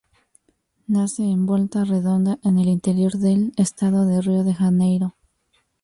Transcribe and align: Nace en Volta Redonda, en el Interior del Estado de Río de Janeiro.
Nace 0.87 1.21
en 1.21 1.45
Volta 1.45 1.85
Redonda, 1.85 2.39
en 2.43 2.57
el 2.57 2.69
Interior 2.69 3.11
del 3.19 3.53
Estado 3.55 4.07
de 4.07 4.19
Río 4.23 4.43
de 4.43 4.55
Janeiro. 4.55 5.15